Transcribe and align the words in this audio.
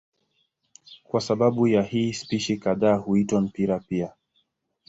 Kwa 1.03 1.21
sababu 1.21 1.67
ya 1.67 1.83
hii 1.83 2.13
spishi 2.13 2.57
kadhaa 2.57 2.95
huitwa 2.95 3.41
mpira 3.41 3.79
pia. 3.79 4.13